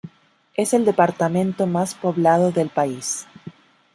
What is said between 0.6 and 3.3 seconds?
el departamento más poblado del país.